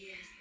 [0.00, 0.39] Yes.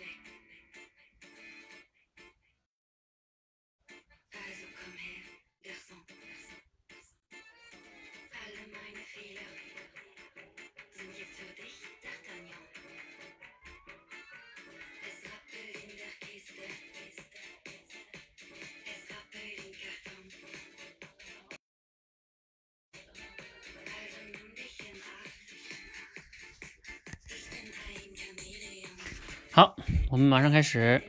[30.11, 31.03] 我们马上开始。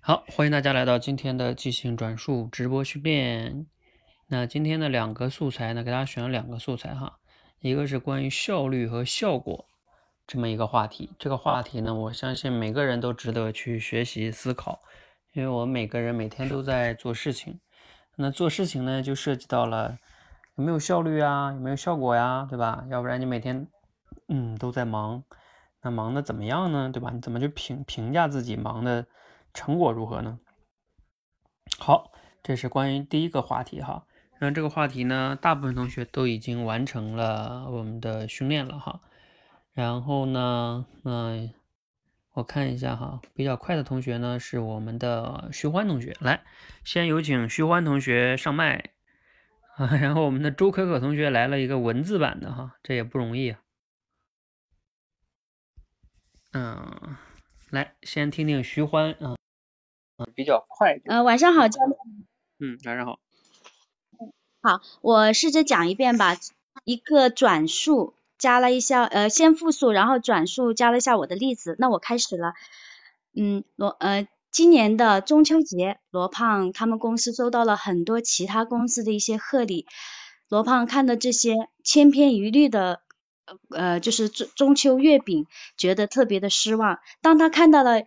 [0.00, 3.66] 好，欢迎大家来到今天的即兴转述直播训练。
[4.26, 7.20] 那今天的两个素材呢，给大家选了两个素材哈，
[7.60, 9.66] 一个是关于效率和效果
[10.26, 11.10] 这么一个话题。
[11.20, 14.80] 这个话题呢，我相信每个人都值得去学习思考，
[15.34, 17.60] 因为我们每个人每天都在做事情。
[18.16, 19.96] 那做事情呢，就涉及到了
[20.56, 22.84] 有没有效率啊，有没有效果呀，对吧？
[22.90, 23.68] 要不然你每天
[24.26, 25.22] 嗯都在忙。
[25.82, 26.90] 那忙的怎么样呢？
[26.92, 27.10] 对吧？
[27.12, 29.06] 你怎么去评评价自己忙的
[29.54, 30.38] 成果如何呢？
[31.78, 32.10] 好，
[32.42, 34.04] 这是关于第一个话题哈。
[34.40, 39.00] 那这个话题呢，大部分同学都已经完成了我们的训练了哈。
[39.72, 41.52] 然后呢，嗯，
[42.32, 46.42] 我看一下哈，比较快的同学呢是我们的徐欢同学，来，
[46.84, 48.90] 先有请徐欢同学上麦
[49.76, 49.86] 啊。
[50.00, 53.60] 然后我们的周可可同学来了一个文字版的哈，这也不容易啊。
[56.60, 57.16] 嗯，
[57.70, 59.36] 来先听听徐欢啊，
[60.16, 61.00] 嗯，比较快。
[61.04, 61.96] 呃，晚上好，教练。
[62.58, 63.20] 嗯，晚上好。
[64.60, 66.36] 好，我试着讲一遍吧。
[66.82, 71.76] 一个转述加了一下，呃，先复述，然后转述加了一下我的例子。
[71.78, 72.54] 那我开始了。
[73.36, 79.86] 嗯，罗，呃，今年的中秋节，罗胖他们公司收到了很多其他公司的一些贺礼。
[80.48, 81.54] 罗胖看到这些
[81.84, 83.00] 千篇一律的。
[83.70, 86.98] 呃，就是中中秋月饼，觉得特别的失望。
[87.22, 88.02] 当他看到了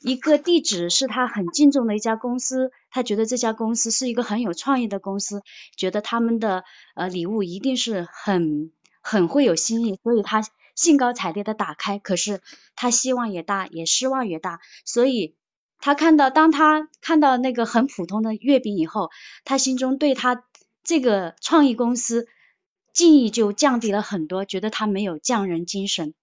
[0.00, 5.42] 一个地址是他很敬重的一家公司，他觉得这家公司是一个很有创意的公司，
[5.76, 6.64] 觉得他们的
[6.94, 10.42] 呃礼物一定是很很会有新意，所以他
[10.74, 11.98] 兴高采烈的打开。
[11.98, 12.40] 可是
[12.74, 14.60] 他希望也大，也失望也大。
[14.84, 15.36] 所以
[15.78, 19.10] 他看到，当他看到那个很普通的月饼以后，
[19.44, 20.44] 他心中对他
[20.82, 22.26] 这个创意公司。
[22.92, 26.14] 敬意就降低了很多，觉得他没有匠人精神。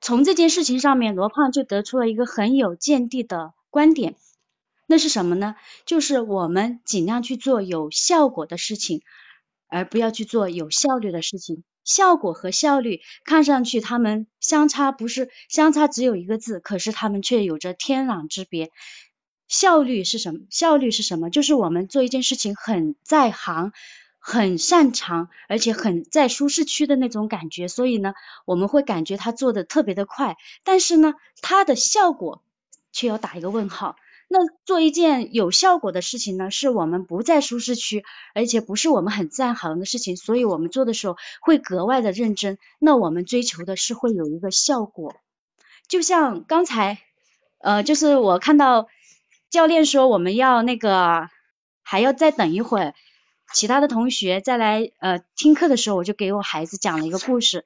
[0.00, 4.16] 从这件事情上面，罗胖就得出了一个很有见地的观点，
[4.86, 5.56] 那是什么呢？
[5.84, 9.02] 就是我们尽量去做有效果的事情，
[9.68, 11.64] 而不要去做有效率的事情。
[11.84, 18.70] 效果和效率看上去他们相差不是相差只有一个字，可是他们却有着天壤之别。
[19.48, 20.40] 效率是什么？
[20.50, 21.30] 效率是什么？
[21.30, 23.72] 就是我们做一件事情很在行。
[24.20, 28.14] 很擅长，而且很在舒适区的那种感觉，所以呢，
[28.44, 32.42] 我们会感觉他做的特别的快，但是呢，他的效果
[32.92, 33.96] 却要打一个问号。
[34.28, 42.58] 那做一件有效果的事情呢，是我们不在舒适区，而且不是我们很在行的事情，所以我们做的时候会格外的认真。
[42.78, 45.16] 那我们追求的是会有一个效果，
[45.88, 46.98] 就像刚才，
[47.58, 48.86] 呃，就是我看到
[49.48, 51.28] 教练说我们要那个
[51.82, 52.94] 还要再等一会儿。
[53.52, 57.64] 其他的同学再来呃听课的时候，我就给我孩子讲了一个故事。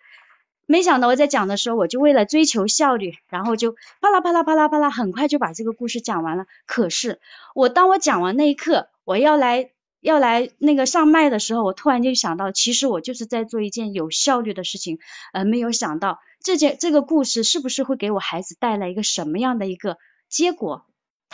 [0.66, 6.46] 没想到我在讲的时候，我就为了追求效率，然后就啪啦啪啦啪啦啪啦，很快就把这个故事讲完了。
[6.66, 7.20] 可是
[7.54, 14.98] 我当我讲完那一刻，我要来要来那个上麦的时候，我突然就想到，其实我就是在做一件有效率的事情，
[15.34, 19.98] 呃，没有想到这件这个故事是不是会给我孩子带来一个什么样的一个
[20.30, 20.86] 结果。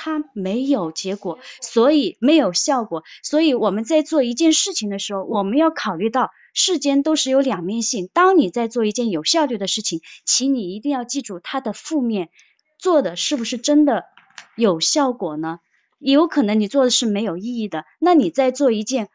[0.02, 3.04] 它没有结果，所以没有效果。
[3.22, 8.08] 所以我们在做一件事情的时候，我们要考虑到世间都是有两面性。
[8.14, 12.30] 当你在做一件有效率的事情，请你一定要记住它的负面，
[12.78, 14.06] 做的是不是真的
[14.56, 15.60] 有效果呢？
[15.98, 17.84] 有可能你做的是没有意义的。
[17.98, 19.10] 那你在做一件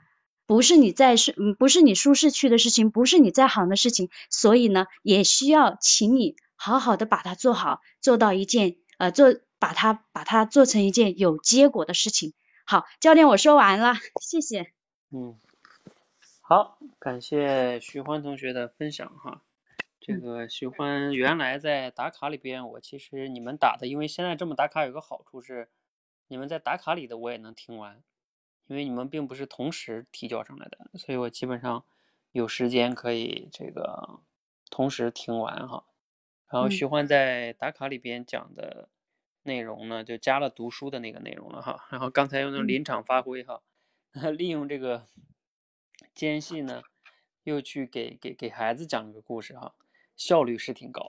[0.46, 9.34] 不是你在是不是你舒适区的事情，不是你在行的事情，所以呢，也需要请你好好的把它做好，做到一件呃做。
[9.66, 12.36] 把它把它做成一件有结果的事情。
[12.68, 14.72] 好，教练，我说完了，谢谢。
[15.10, 15.40] 嗯，
[16.42, 19.42] 好，感谢徐欢同学的分享哈。
[20.00, 25.68] 这个徐欢原来在打卡里边，我其实你们打的，因为现在这么打卡有个好处是，
[26.28, 28.04] 你们在打卡里的我也能听完，
[28.68, 31.84] 因为你们并不是同时提交上来的，所以我基本上
[32.32, 34.20] 有时间可以这个
[34.70, 35.86] 同时听完哈。
[36.52, 38.90] 然后徐欢在打卡里边讲的。
[39.46, 41.86] 内容呢，就加了读书的那个内容了哈。
[41.92, 43.62] 然后刚才用那种临场发挥哈，
[44.38, 45.06] 利用这个
[46.14, 46.82] 间隙呢，
[47.44, 49.74] 又去给给给孩子讲了个故事哈，
[50.16, 51.08] 效率是挺高。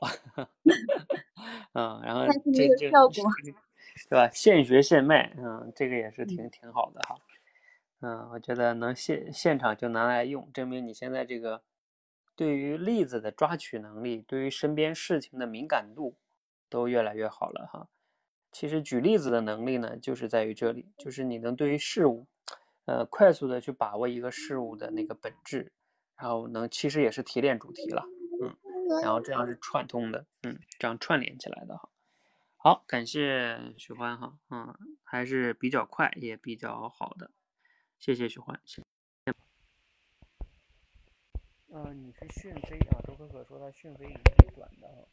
[1.72, 2.90] 嗯， 然后这这
[4.10, 4.28] 对吧？
[4.32, 7.16] 现学现卖，嗯，这个也是挺挺好的哈。
[8.00, 11.62] 嗯，我觉得能现现场就拿来用，证明你现在这个
[12.36, 16.18] 对于例子的抓取能力，对于身边事情的敏感度
[16.68, 17.88] 都越来越好了哈。
[18.56, 22.26] 其实举例子的能力呢，就是在于这里，就是你能对于事物，
[22.86, 25.74] 呃，快速的去把握一个事物的那个本质，
[26.16, 28.02] 然后能其实也是提炼主题了，
[28.40, 28.56] 嗯，
[29.02, 31.90] 然后这样是串通的，嗯，这样串联起来的哈。
[32.56, 34.74] 好，感谢许欢哈，嗯，
[35.04, 37.30] 还是比较快，也比较好的，
[37.98, 38.58] 谢谢许欢。
[41.68, 43.04] 嗯，你是讯飞啊？
[43.06, 45.06] 周可可说他讯飞已经短的哈。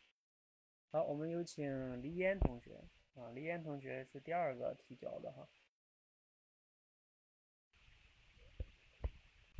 [0.94, 2.80] 好，我们有请黎烟同学
[3.16, 5.48] 啊，黎烟同学是第二个提交的哈。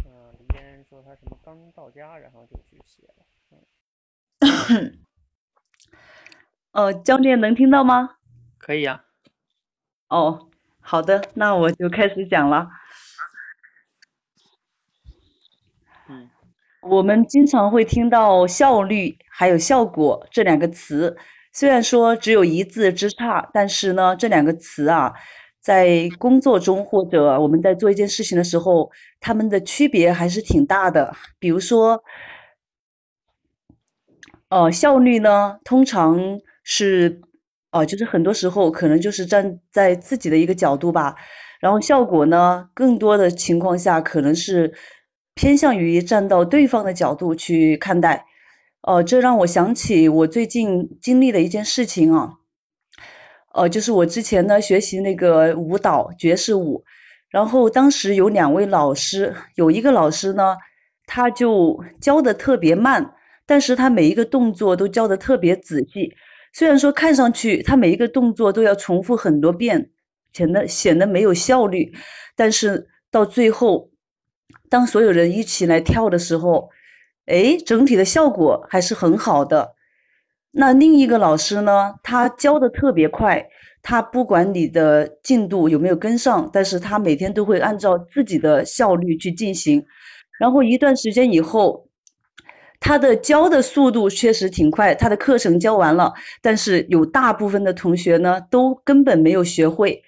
[0.06, 3.26] 嗯，黎烟说他什么刚到家，然后就去写了。
[4.70, 5.00] 嗯。
[6.72, 8.18] 哦，教练能听到吗？
[8.58, 9.06] 可以呀。
[10.08, 12.70] 哦，好的，那我就开始讲了。
[16.08, 16.30] 嗯，
[16.82, 21.18] 我们经常会听到效率还有效果这两个词，
[21.54, 25.14] 虽然说只有一字之差，但是呢，这两个词啊，
[25.62, 31.16] 在工作中或者我们在做一件事情的时候，它们的区别还是挺大的。
[31.40, 32.04] 比如说，
[34.50, 36.20] 呃，效率呢，通常。
[36.66, 37.20] 是，
[37.72, 41.14] 哦，就是很多时候可能就是站在自己的一个角度吧，
[41.60, 44.74] 然后效果呢，更多的情况下可能是
[45.36, 48.26] 偏向于站到对方的角度去看待。
[48.84, 52.34] 哦，这让我想起我最近经历的一件事情啊，
[53.54, 56.84] 呃，就是我之前呢学习那个舞蹈爵士舞，
[57.30, 60.58] 然后当时有两位老师，有一个老师呢，
[61.06, 63.14] 他就教的特别慢，
[63.46, 66.14] 但是他每一个动作都教的特别仔细。
[66.52, 69.92] 虽然说看上去他每一个动作都要重复很多遍，
[70.34, 71.94] 显得显得没有效率，
[72.36, 73.92] 但是到最后，
[74.70, 76.70] 当所有人一起来跳的时候，
[77.26, 79.76] 哎，整体的效果还是很好的。
[80.52, 83.48] 那另一个老师呢，他教的特别快，
[83.82, 89.86] 他不管你的进度有没有跟上，但是他每天都会按照自己的效率去进行，
[90.40, 91.88] 然后一段时间以后。
[92.86, 96.12] 他的教的速度确实挺快，他的课程教完了，
[96.42, 100.04] 但是有大部分的同学呢都根本没有学会，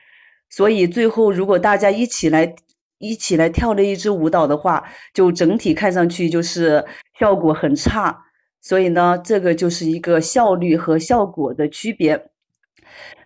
[0.49, 2.53] 所以最后如果大家一起来
[2.97, 4.83] 一起来跳了一支舞蹈的话，
[5.13, 6.85] 就整体看上去就是
[7.19, 8.25] 效果很差。
[8.61, 12.29] 所以呢，这个就是一个效率和效果的区别。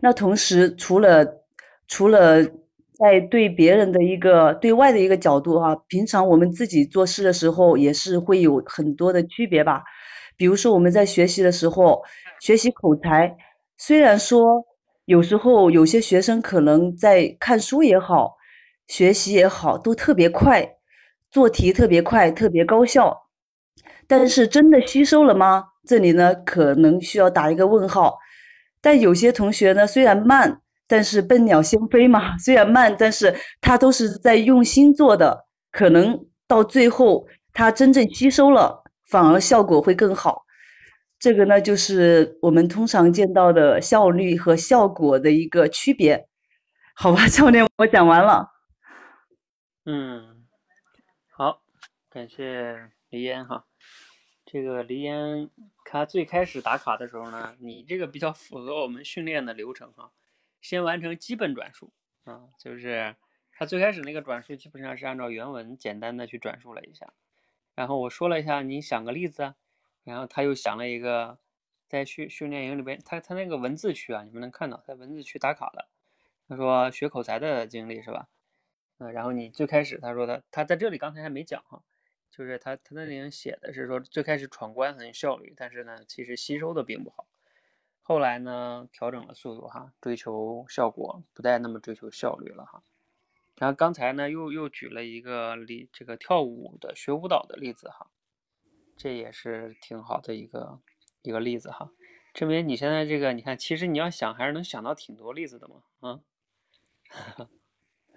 [0.01, 1.43] 那同时，除了
[1.87, 2.45] 除了。
[2.99, 9.81] 在对别人的一个对外的一个角度哈，平常我们自己做事的时候也是会有很多的区别吧。
[10.35, 12.03] 比如说我们在学习的时候，
[12.41, 13.37] 学习口才，
[13.77, 14.65] 虽然说
[15.05, 18.35] 有时候有些学生可能在看书也好，
[18.89, 20.75] 学习也好，都特别快，
[21.31, 23.29] 做题特别快，特别高效，
[24.05, 25.63] 但是真的吸收了吗？
[25.87, 28.17] 这里呢可能需要打一个问号。
[28.81, 30.59] 但有些同学呢，虽然慢。
[30.91, 40.45] 但是笨鸟先飞嘛， 虽然慢，但是他都是在用心做的，可能到最后他真正吸收了，反而效果会更好。
[41.19, 46.25] 这个呢，就是我们通常见到的效率和效果的一个区别，
[46.95, 48.47] 好吧， 教练，我讲完了。
[49.91, 50.45] 嗯，
[51.31, 51.63] 好，
[52.11, 53.65] 感谢黎烟哈。
[54.45, 55.49] 这个黎烟，
[55.83, 60.11] 他最开始打卡的时候呢，你这个比较符合我们训练的流程哈。
[60.61, 61.91] 先完成基本转述
[62.25, 63.15] 啊，就是
[63.51, 67.11] 他最开始那个转述基本上是按照原文简单的去转述了一下，
[67.73, 69.55] 然后我说了一下，你想个例子，
[70.03, 71.39] 然后他又想了一个，
[71.87, 75.87] 在训训练营里边，他他那个文字区啊，你们能看到在文字区打卡的，
[76.47, 78.27] 他说学口才的经历是吧？
[78.99, 81.81] 嗯，然后你最开始他说他，他在这里刚才还没讲哈，
[82.29, 87.25] 就是他他那里写的是说最开始闯关很有效率，但是呢，其实吸收的并不好。
[88.01, 92.83] 后来呢，调整了速度哈，追求效果，不再那么追求效率了哈。
[93.55, 98.09] 然后刚才呢，又又举了一个例，这个跳舞的学舞蹈的例子哈，
[98.97, 100.79] 这也是挺好的一个
[101.21, 101.91] 一个例子哈，
[102.33, 106.19] 证明你现在这个，你看，其实你要想，还是能想到挺多例子的嘛啊。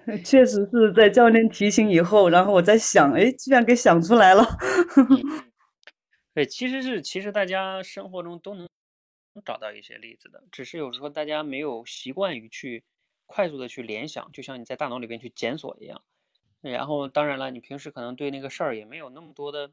[0.25, 4.45] 确实是在教练提醒以后，然后我在想，哎，居然给想出来了。
[6.35, 8.67] 对，其实是，其实大家生活中都能。
[9.35, 12.85] 能找到一些例子的，只是有时候大家没有习惯于去
[13.25, 16.03] 快速的去联想，就像你在大脑里边去检索一样。
[16.61, 19.71] 然后当然了，你平时可能对那个事儿也没有那么多的，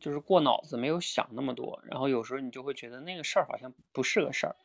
[0.00, 1.82] 就是过脑子，没有想那么多。
[1.84, 4.56] 然后有时候你就会觉得那个事儿好像不是个事儿。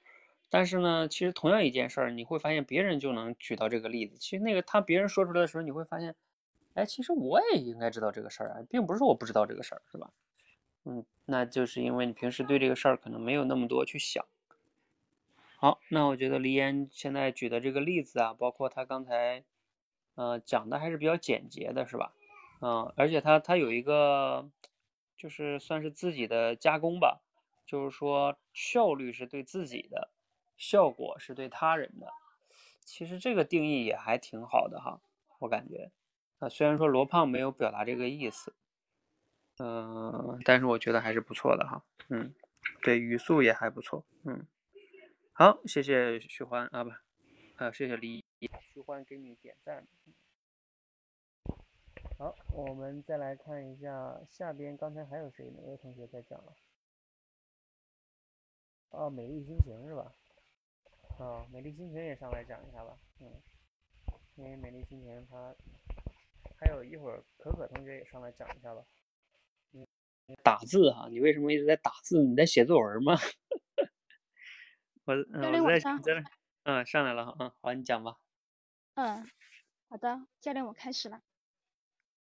[0.50, 4.18] 但是呢，其实同样一件事儿，你会发现别人就能举到这个例子。
[4.18, 6.16] 其实那个他别人说出来的时候，你会发现，
[6.74, 10.12] 哎，其实我也应该知道这个事儿啊，并不是我不知道这个事儿，是吧？
[10.86, 14.26] 嗯，那就是因为你平时对这个事儿可能没有那么多去想。
[15.58, 19.44] 好，那我觉得黎岩现在举的这个例子啊，包括他刚才，
[20.16, 22.14] 呃，讲的还是比较简洁的，是吧？
[22.62, 24.50] 嗯，而且他他有一个，
[25.18, 27.22] 就是算是自己的加工吧。
[27.66, 30.10] 就是说效率是对自己的，
[30.58, 32.12] 效果是对他人的。
[32.82, 35.00] 其实这个定义也还挺好的哈，
[35.40, 35.92] 我感觉。
[36.40, 38.54] 啊，虽然说罗胖没有表达这个意思，
[39.58, 41.84] 嗯，但是我觉得还是不错的哈。
[42.10, 42.34] 嗯，
[42.84, 44.06] 对，语速也还不错。
[44.24, 44.46] 嗯，
[45.34, 46.92] 好，谢谢徐欢啊不，
[47.56, 48.24] 啊谢谢李
[48.62, 49.88] 徐欢给你点赞。
[52.20, 55.50] 好，我们再来看一下下边，刚才还有谁？
[55.50, 56.56] 哪位同学在讲了？
[58.90, 60.14] 哦，美丽心情是吧？
[61.20, 62.98] 啊，美丽心情也上来讲一下吧。
[63.20, 63.42] 嗯，
[64.36, 65.56] 因为美丽心情它。
[66.60, 68.82] 还有一会儿，可可同学也上来讲一下吧。
[69.72, 72.24] 你打字哈，你为什么一直在打字？
[72.24, 73.14] 你在写作文吗？
[75.06, 76.24] 我嗯，我在在
[76.64, 78.18] 嗯上来了哈，嗯好，你讲吧。
[78.96, 79.30] 嗯，
[79.88, 81.22] 好的，教练我开始了。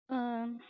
[0.05, 0.61] 嗯，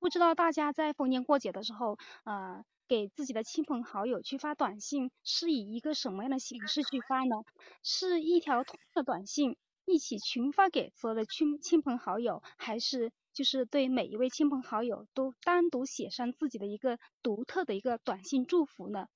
[0.00, 7.36] 不知道大家在逢年过节的时候，呃，给自己的亲朋好友去发短信，是以一个什么样的形式去发呢？
[7.82, 9.56] 是一条通的短信？
[9.84, 19.06] 一起群发给所有的亲亲朋好友，还是就是对每一位亲朋好友都单独写上自己的一个独特的一个短信祝福呢？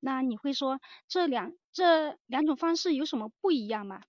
[0.00, 4.02] 那你会说这两这两种方式有什么不一样吗？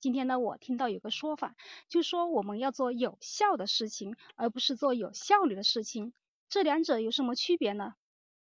[0.00, 1.54] 今天呢，我听到有个说法，
[1.88, 6.12] 就说我们要做有效的事情，而不是做有效率的事情。
[6.48, 7.94] 这两者有什么区别呢？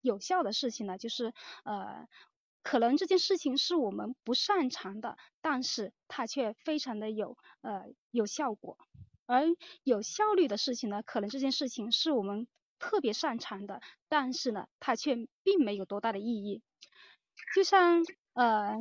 [0.01, 1.33] 有效的事情呢，就是
[1.65, 2.07] 呃。
[2.65, 8.77] 可能这件事情是我们不擅长的，但是它却非常的有呃有效果。
[9.25, 9.47] 而
[9.85, 12.47] 有效率的事情呢，可能这件事情是我们
[12.79, 16.61] 特别擅长的，但是呢，它却并没有多大的意义。
[17.55, 18.77] 就像呃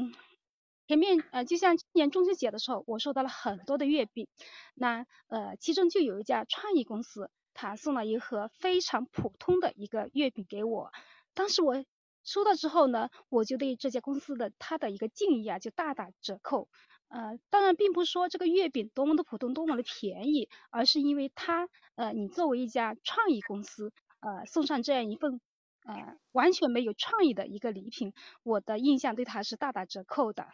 [0.87, 4.27] 前面呃就像今年中秋节的时候，我收到了很多的月饼，
[4.73, 10.93] 那呃其中就有一家创意公司，他送了一盒非常普通的一个月饼给我，
[11.33, 11.83] 当时我。
[12.23, 16.67] 收到之后呢，我就对这家公司的他的一个敬意啊就大打折扣。
[17.07, 25.39] 呃，当然并不是说这个月饼多么的普通，多么的便宜，而是因为他呃，你作为一家创意公司，呃，送上这样一份
[25.85, 28.11] 呃完全没有创意的一个礼品，
[28.43, 30.47] 我的印象对他是大打折扣的。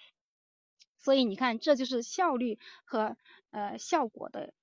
[1.00, 3.17] 所以你看，这就是效率和
[3.50, 4.53] 呃效果的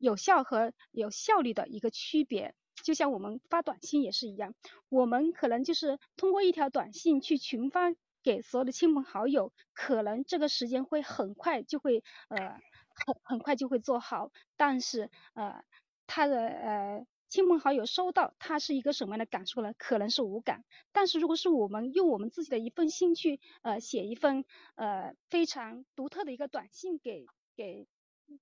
[0.00, 2.56] 有效和有效率的一个区别。
[2.82, 4.54] 就像我们发短信也是一样，
[4.88, 7.92] 我们可能就是通过一条短信去群发
[8.22, 12.58] 给所有的亲朋好友，可能这个时间会很快就会呃
[12.94, 15.62] 很很快就会做好，但是呃
[16.06, 19.74] 他的呃亲朋好友收到他是一个什么样的感受呢？
[19.76, 27.26] 可能是无感，但是如果是我们用我们自己的一份心去呃写一份呃非常独特的一个短信给
[27.56, 27.86] 给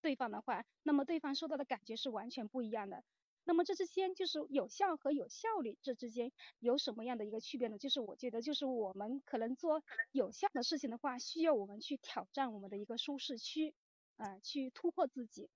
[0.01, 3.03] 对方的话，那么对方收到的感觉是完全不一样的。
[3.45, 7.79] 那么这之间就是有效和有效率，这之间有什么样的一个区别呢？
[7.79, 13.73] 就是我觉得，就是我们可能做有效的事情的话，需要我们去挑战我们的一个舒适区，
[14.19, 15.49] 呃，去突破自己。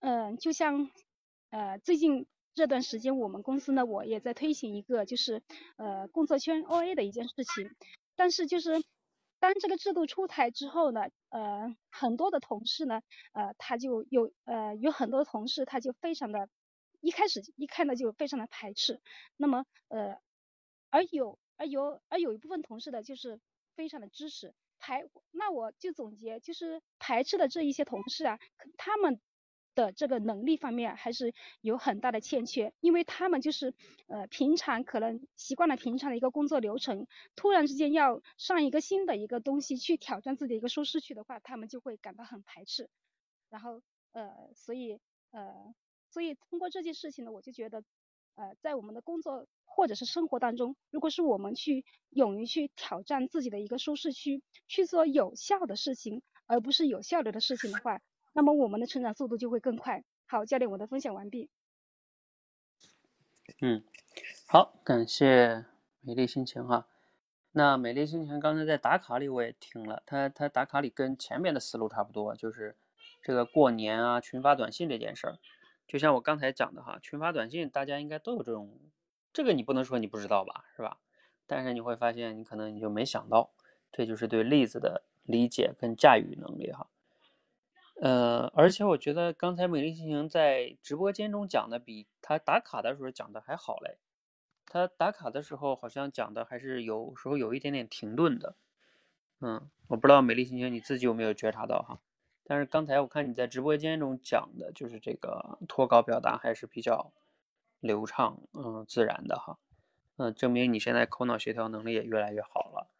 [0.00, 0.90] 嗯，就像
[1.50, 5.42] 呃最近这段时间，我们公司呢，我也在推行一个就是
[5.76, 7.70] 呃工作圈 OA 的一件事情。
[8.16, 8.82] 但是就是
[9.38, 13.02] 当这个制度出台之后呢，呃很多的同事呢，
[13.32, 16.48] 呃他就有呃有很多同事他就非常的。
[17.02, 19.00] 一开始一看到就非常的排斥，
[19.36, 20.18] 那么呃，
[20.90, 23.38] 而有而有而有一部分同事的就是
[23.76, 28.40] 非常的支持排，那我就总结就是排斥的这一些同事啊，
[28.76, 29.20] 他们
[29.76, 33.72] 的这个能力方面还是有很大的欠缺，因为他们就是
[34.08, 37.06] 呃平常可能习惯了平常的一个工作流程，
[37.36, 42.90] 突然之间要上一个新的一个东西去挑战自己的一个舒适区的话，他们就会感到很排斥，
[43.50, 43.80] 然后
[44.10, 44.98] 呃所以
[45.30, 45.72] 呃。
[46.08, 47.82] 所以通过这件事情呢，我就觉得，
[48.36, 58.00] 呃，在我们的工作或者是生活当中，如果是我们去勇于去挑战自己的一个舒适区，去做有效的事情，而不是有效率的事情的话，
[58.36, 60.04] 那么我们的成长速度就会更快。
[60.26, 61.48] 好，教练，我的分享完毕。
[63.62, 63.82] 嗯，
[64.46, 65.64] 好，感谢
[66.02, 66.86] 美丽心情哈。
[67.52, 72.76] 那美丽心情刚才在打卡里我也听了，他他打卡里跟前面的思路差不多，就是
[73.22, 75.38] 这个过年啊群发短信这件事儿。
[75.88, 78.78] 就像我刚才讲的哈，群发短信，大家应该都有这种，
[79.32, 80.98] 这个你不能说你不知道吧，是吧？
[81.46, 83.48] 但是你会发现，你可能你就没想到，
[83.90, 86.86] 这就是对例子的理解跟驾驭能力哈。
[88.00, 93.96] 呃，而且我觉得刚才美丽心情在直播间中讲的，比他打卡的时候讲的还好嘞。
[94.66, 98.54] 他打卡的时候好像讲的还是有时候有一点点停顿的。
[99.40, 102.00] 嗯，我不知道美丽心情你自己有没有觉察到哈。
[102.44, 107.12] 但是刚才我看你在直播间中讲的，就是这个脱稿表达还是比较
[107.80, 109.58] 流畅，嗯，自然的哈。
[110.16, 112.90] 嗯，证明你现在口脑协调能力也越来越好了。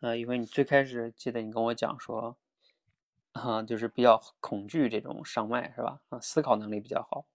[0.00, 2.36] 呃，因为你最开始记得你跟我讲说，
[3.38, 6.00] 啊，就是比较恐惧这种上麦是吧？
[6.08, 7.26] 啊，思考能力比较好。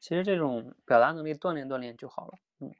[0.00, 2.38] 其实这种表达能力锻炼锻炼就好了。
[2.58, 2.72] 嗯，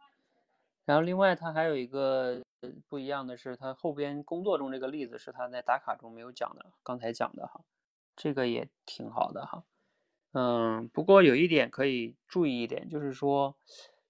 [0.85, 2.43] 然后另外他还有一个
[2.89, 7.61] 不一样的是，他后边工作中这个例子是他在打卡中没有讲的，刚才讲的哈，
[8.17, 9.65] 这个也挺好的哈。
[10.33, 13.55] 嗯，不过有一点可以注意一点，就是说，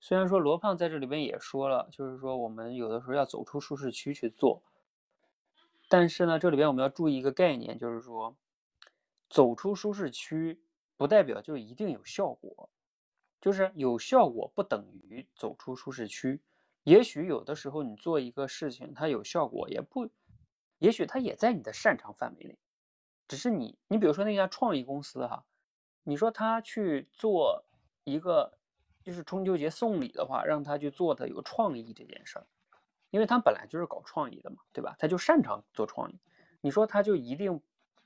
[0.01, 4.63] 虽然说罗胖在这里边也说了，就是说我们有的时候要走出舒适区去做。
[5.89, 8.35] 但是呢，这里边我们要注意一个概念，就是说，
[9.33, 10.61] 走出舒适区
[10.95, 12.69] 不代表就一定有效果，
[13.41, 16.43] 就是有效果不等于走出舒适区。
[16.83, 20.11] 也许有的时候你做一个事情，它有效果，也不，
[20.81, 22.59] 也许它也在你的擅长范围内，
[23.27, 25.47] 只是你，你比如说那家创意公司哈，
[26.03, 27.65] 你说他去做
[28.05, 28.59] 一个
[29.03, 32.47] 就是中秋节送礼的话，让他去做的有创意这件事儿。
[33.09, 34.95] 因为他本来就是搞创意的嘛，对吧？
[34.99, 36.19] 他就擅长做创意。
[36.61, 37.63] 你说他就一定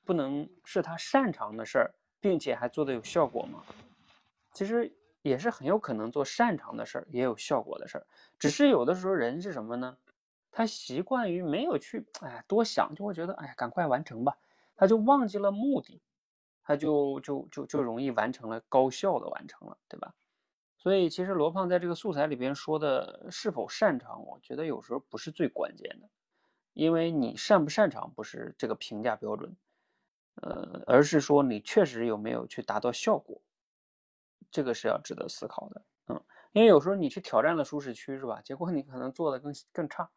[0.06, 3.64] 不能是他擅长的事儿，并且还做的有效果吗？
[4.52, 8.06] 其实也是很有可能做擅长的事儿也有效果的事儿。
[8.38, 9.98] 只是有的时候人是什么呢？
[10.52, 14.38] 他习惯于没有去哎多想，就会觉得哎赶快完成吧，
[14.76, 16.00] 他就忘记了目的，
[16.62, 20.14] 他就就就就容易完成了高效的完成了，对吧？
[20.78, 26.08] 所以，其实罗胖在这个素材里边说的是否擅长，我觉得有时候不是最关键的，
[26.74, 29.56] 因为你擅不擅长不是这个评价标准，
[30.42, 33.42] 呃，而是说你确实有没有去达到效果，
[34.50, 36.22] 这个是要值得思考的，嗯，
[36.52, 38.40] 因为有时候你去挑战了舒适区，是吧？
[38.42, 40.10] 结果你可能做的更更差，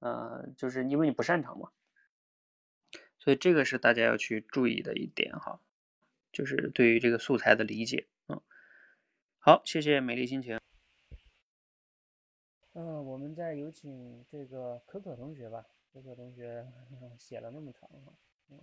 [0.00, 1.70] 呃，就是因为你不擅长嘛，
[3.18, 5.60] 所以这个是大家要去注意的一点哈，
[6.32, 8.40] 就是对于这个素材的理解，嗯。
[9.38, 10.58] 好，谢谢美丽心情。
[12.74, 15.66] 嗯，我们再有请这个可可同学吧。
[15.92, 16.66] 可可同学
[17.18, 18.14] 写了那么长哈，
[18.48, 18.58] 嗯。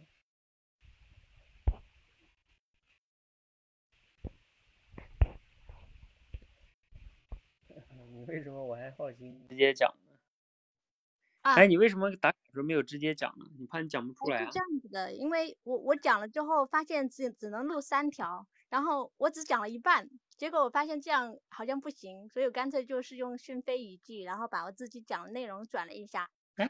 [8.11, 9.33] 你为什么我还好奇？
[9.49, 10.09] 直接讲呢？
[11.41, 13.45] 哎，你为什么打卡时候没有直接讲呢？
[13.57, 14.45] 你怕你讲不出来啊？
[14.45, 20.09] 是这样子的，因为我我讲了之后，发现只只能录三条，然后我只讲了一半。
[20.37, 26.29] 结果我发现这样好像不行，所以我干脆就是用讯飞语句，然后把我自己讲的内容转了一下。
[26.55, 26.67] 哎，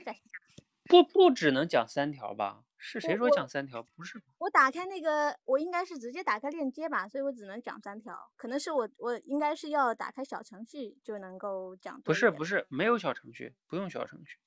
[0.85, 2.63] 不不只能讲三条吧？
[2.81, 3.83] 是谁说讲三条？
[3.83, 4.21] 不是。
[4.37, 8.31] 我打开那个，我应该是直接打开链接吧，所以我只能讲三条。
[8.37, 12.01] 可能是我我应该是要打开小程序就能够讲。
[12.01, 14.37] 不是不是，没有小程序，不用小程序。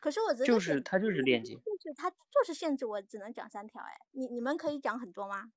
[0.00, 3.80] 可是我就是它就是链接，就是它就是限制我只能讲三条。
[3.80, 5.52] 哎，你你们可以讲很多吗？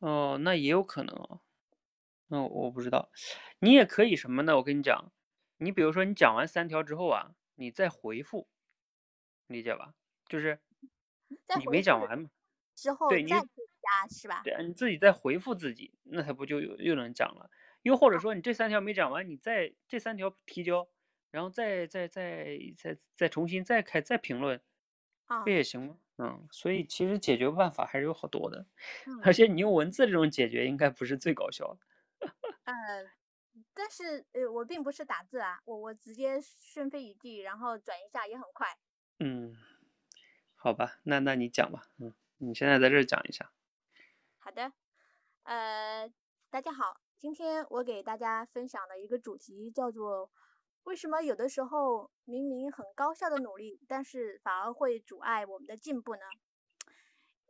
[0.00, 1.40] 哦，那也有可能哦。
[2.26, 3.10] 那我不知道，
[3.60, 4.56] 你也可以什么呢？
[4.56, 5.12] 我跟你讲，
[5.58, 8.48] 你比如说你讲完三条之后啊，你再回复，
[9.46, 9.94] 理解吧？
[10.28, 10.58] 就是
[11.58, 12.30] 你没讲完嘛，
[12.74, 13.40] 之后对你加
[14.10, 14.42] 是吧？
[14.44, 17.50] 对啊，你自己再回复自己，那他不就又又能讲了？
[17.82, 20.88] 又或者说你这三条没讲完，你再这三条提交，
[21.30, 24.60] 然后再再再再再重新再开再评论，
[25.44, 25.98] 这也行吗？
[26.18, 28.66] 嗯，所以其实解决办法还是有好多的，
[29.22, 31.80] 而且你用文字这种解决应该不是最搞笑的。
[32.64, 32.74] 呃，
[33.72, 38.66] 但是呃，我并不是打字啊，我我直接顺飞一地，然后转一下也很快。
[39.20, 39.56] 嗯，
[40.60, 43.52] 好吧，那那你讲吧，嗯，你现在在这讲一下。
[44.38, 44.72] 好的，
[45.44, 46.12] 呃，
[46.50, 50.32] 大家好，今天我给大家分享的一个主题叫做
[50.82, 56.22] 为什么有的时候明明很高效的努力，但是反而会阻碍我们的进步呢？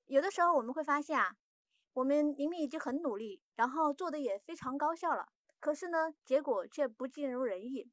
[0.04, 1.34] 有的时候我们会发现啊。
[1.94, 7.90] 我们明明已经很努力，然后做的也非常高效了，可是呢，结果却不尽如人意。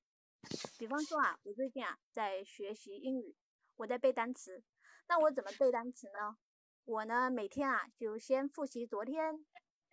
[0.77, 3.35] 比方说啊，我最近啊在学习英语，
[3.77, 4.61] 我在背单词。
[5.07, 6.37] 那我怎么背单词呢？
[6.85, 9.45] 我呢每天啊就先复习昨天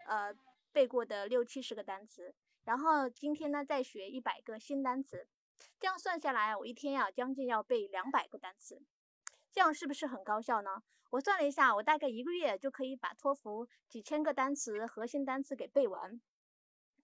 [0.06, 0.34] 呃
[0.72, 5.26] 背过的六七十个单词，然后今天呢再学一百个新单词。
[5.78, 8.82] 这样算下来，我一天要将近要背两百个单词。
[9.52, 10.82] 这样是不是很高效呢？
[11.10, 16.20] 我算了一下，我大概一个月就可以把托福几千个单词、核心单词给背完。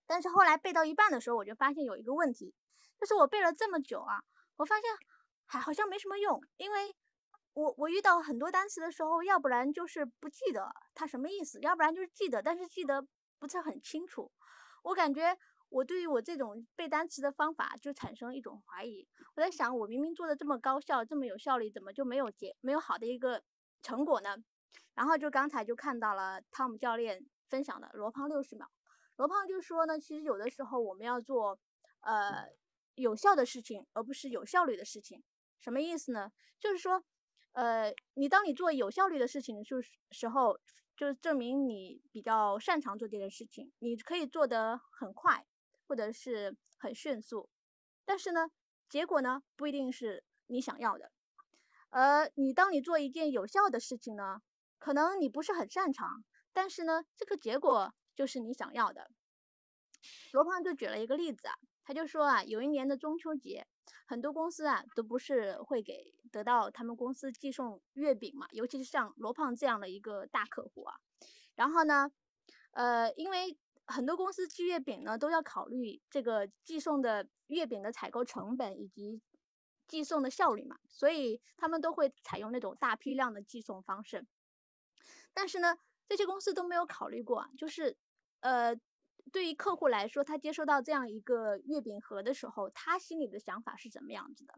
[0.07, 2.55] 但是后来背到一半的时候，我就发现有一个问题，
[2.99, 4.25] 就是我背了这么久啊，
[4.57, 4.90] 我发现
[5.44, 6.97] 还好像没什么用，因为
[7.59, 13.05] 我我遇到很多单词的时候，要不然就是不记得它什么意思，要不然就是记得，但是记得
[13.40, 14.31] 不是很清楚。
[14.83, 15.37] 我感觉。
[15.71, 19.07] 我对于我这种背单词的方法就产生一种怀疑。
[19.35, 23.42] 我在想，我明明做的这么高效，这么有效率，怎么就没有结没有好的一个
[23.83, 24.38] 成果呢？
[24.94, 28.66] 然后就刚才就看到了汤姆教练分享的罗胖六十秒。
[29.16, 31.59] 罗胖就说呢，其实有的时候我们要做
[32.01, 32.49] 呃
[32.94, 35.23] 有效的事情，而不是有效率的事情。
[35.59, 36.33] 什么意思呢？
[36.59, 37.05] 就是说，
[37.59, 40.61] 呃，你当你做有效率的事情的时时候，
[40.97, 45.44] 就是证明你比较擅长做这件事情，你可以做得很快，
[45.88, 47.49] 或者是很迅速。
[48.05, 48.49] 但是呢，
[48.88, 51.11] 结果呢不一定是你想要的。
[51.90, 54.40] 而你当你做一件有效的事情呢，
[54.79, 59.11] 可能你不是很擅长，但是呢，这个结果就是你想要的。
[60.33, 61.55] 罗胖就举了一个例子啊，
[61.88, 63.66] 他就说啊，有一年的中秋节，
[64.07, 70.96] 很多公司啊都不是会给得到他们公司寄送月饼嘛，尤其是像罗胖这样的一个大客户啊。
[71.55, 72.11] 然后呢，
[72.72, 79.22] 呃，因为很多公司寄月饼呢都要考虑这个寄送的月饼的采购成本以及
[79.87, 84.27] 寄送的效率嘛，所以他们都会采用那种大批量的寄送方式。
[85.33, 87.96] 但是呢，这些公司都没有考虑过，就是
[88.40, 88.79] 呃。
[89.29, 94.55] 对于客户来说，他接收到这样一个月饼盒的时候，他心里的想法是怎么样子的？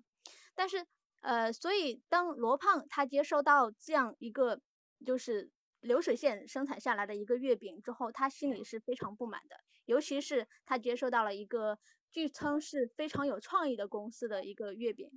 [0.54, 0.86] 但是，
[1.20, 4.60] 呃，所以当罗胖他接收到这样一个
[5.04, 9.56] 就是流水线生产下来的一个月饼之后，他心里是非常不满的。
[9.86, 11.78] 尤其是他接收到了一个
[12.10, 15.10] 据称是非常有创意的公司的一个月饼，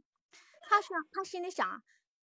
[0.62, 1.82] 他想他心里想啊，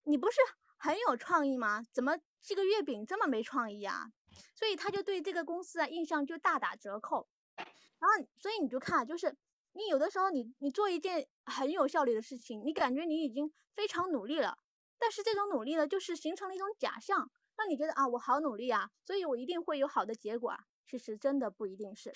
[0.03, 0.41] 你不是
[0.77, 1.85] 很有创意吗？
[1.93, 4.11] 怎么这个月饼这么没创意啊？
[4.55, 9.37] 所以他就对这个公司啊印象就大打折扣，然后所以你就看，就是
[9.73, 14.59] 你有的时候你你做一件很有效率的事情，你感觉你已经非常努力了，
[14.99, 22.13] 但是这种努力呢，就是形成了一种假象，让你觉得啊我好努力啊，所以我一定会有好的结果啊，其实真的不一定是。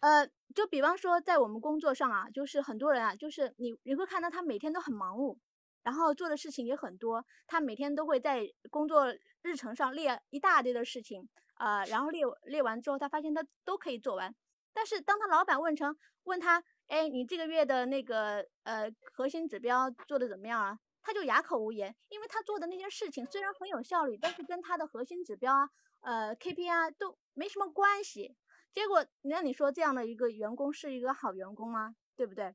[0.00, 5.36] 呃，就比方说在我们工作上啊，就是很多人啊，就是你你会看到他每天都很忙碌。
[5.82, 14.34] 然后做的事情也很多，他每天都会在工作日程上列一大堆的事情，啊，然后列列完之后，他发现他都可以做完。
[14.72, 20.78] 但是当他老板问成问他，哎，你这个月的那个呃核心指标做的怎么样啊？
[21.02, 28.36] 他就哑口无言，因为他做的那些事情虽然很有效率，但是跟他的核心指标啊，呃 KPI 都没什么关系。
[28.72, 31.94] 结果那你说这样的一个员工是一个好员工吗？
[32.16, 32.54] 对不对？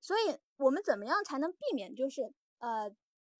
[0.00, 2.90] 所以我们怎么样才能避免就是呃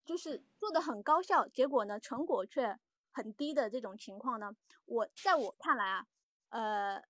[0.04, 2.78] 就是做的很高效，结果呢成果却
[3.10, 4.52] 很低的这种情况呢？
[4.84, 6.06] 我在我看来啊，
[6.50, 7.02] 呃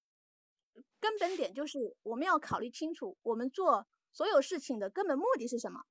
[1.00, 5.82] 根本点就是我们要考虑清楚，我们做所有事情的根本目的是什么，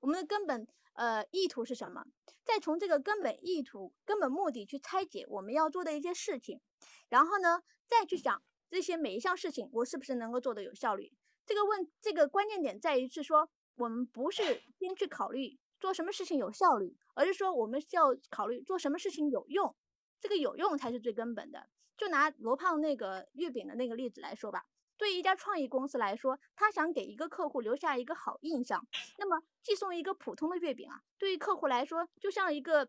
[0.00, 2.04] 我们的根本呃意图是什么，
[2.44, 6.60] 再从这个根本意图、根本目的去拆解我们要做的一些事情，
[7.08, 11.12] 然后呢再去想这些每一项事情我是不是能够做的有效率。
[11.46, 14.42] 这个问这个关键点在于是说，我们不是
[14.78, 19.74] 先去考虑做什么事情有效率，而是说我们需要考虑做什么事情有用，
[20.20, 21.66] 这个有用才是最根本的。
[21.96, 24.66] 就拿罗胖那个月饼的那个例子来说吧，
[24.98, 32.86] 对于一家创意公司来说，他想给一个客户留下一个好印象，那么寄送一个普通的月饼啊，对于客户来说就像一个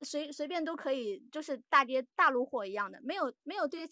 [0.00, 3.88] 随随便都可以就是大街大路货一样的，没有没有对。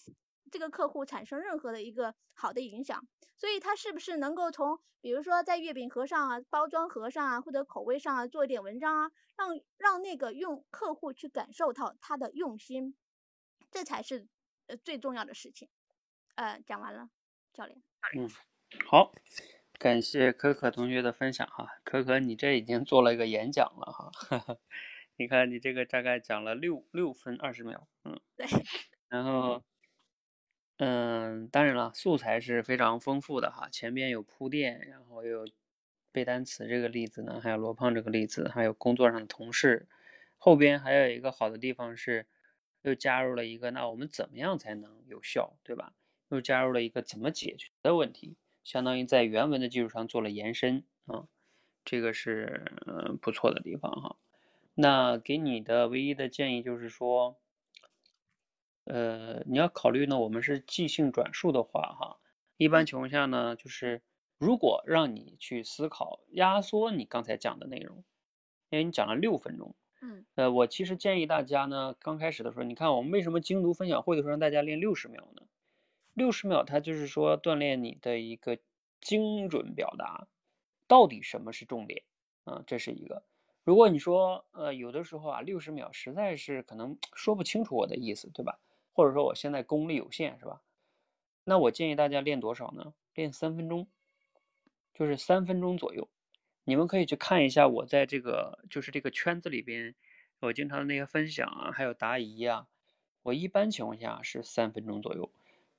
[0.55, 12.97] 这个客户产生任何的一个好的影响，所以他是不是能够从，比如说在月饼盒上啊、包装盒上啊或者口味上啊做一点文章啊，让让那个用客户去感受到他的用心，
[13.73, 14.29] 这才是
[14.69, 15.69] 呃最重要的事情。
[16.37, 17.11] 呃，讲完了，
[17.53, 17.83] 教练。
[18.17, 18.31] 嗯，
[18.87, 19.11] 好，
[19.81, 24.13] 感谢可可同学的分享哈，可可你这已经做了一个演讲了哈，
[25.19, 28.47] 你看你这个大概讲了六六分二十秒，嗯，对，
[29.09, 29.61] 然后。
[30.79, 35.47] 嗯，当然了，素材是非常丰富的哈，前边有铺垫，然后有
[36.11, 39.87] 背单词这个例子呢，还有罗胖这个例子，还有工作上的同事，
[40.37, 42.27] 后边还有一个好的地方是，
[42.83, 45.93] 又加入了一个，那我们怎么样才能有效，对吧？
[46.31, 51.29] 又加入了一个怎么解决的问题，相当于在原文的基础上做了延伸啊，
[51.85, 54.17] 这个是嗯不错的地方哈。
[54.75, 57.39] 那给你的唯一的建议就是说。
[58.85, 62.19] 呃，你要考虑呢，我们是即兴转述的话，哈，
[62.57, 64.03] 一般情况下呢，就是
[64.39, 68.05] 如果让你去思考压缩你刚才讲的内容，
[68.71, 75.47] 因为你讲了六分钟，嗯，呃，我其实建议大家呢，刚开始的时候，你看我们为什么精读分享会的时候让大家练六十秒呢？
[76.13, 78.59] 六十秒它就是说锻炼你的一个
[79.01, 80.29] 精准表达，
[80.87, 82.05] 到底什么是重点
[82.45, 82.63] 啊？
[82.67, 83.25] 这是一个。
[83.65, 88.61] 如果你说，呃，有的时候啊，六十秒实在是可能说不清楚我的意思，对吧？
[88.95, 90.63] 或者说我现在功力有限，是吧？
[91.45, 92.95] 那我建议大家练多少呢？
[93.13, 93.87] 练三分钟，
[94.95, 96.09] 就是三分钟左右。
[96.65, 99.95] 你们可以去看一下我在这个就是这个圈子里边，
[100.41, 102.67] 我经常的那个分享啊，还有答疑啊，
[103.23, 105.31] 我一般情况下是三分钟左右，